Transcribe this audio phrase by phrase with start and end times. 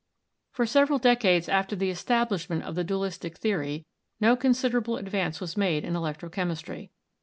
[0.49, 3.85] For several decades after the establishment of the dualistic theory
[4.19, 6.89] no considerable advance was made in electrochemistry.